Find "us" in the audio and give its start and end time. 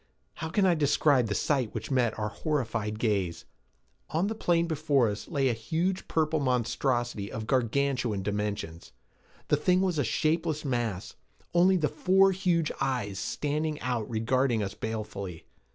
5.09-5.27, 14.63-14.73